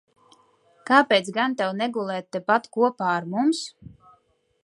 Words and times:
Kāpēc 0.89 1.29
gan 1.35 1.53
tev 1.59 1.75
negulēt 1.81 2.29
tepat 2.37 2.67
kopā 2.79 3.13
ar 3.19 3.31
mums? 3.35 3.65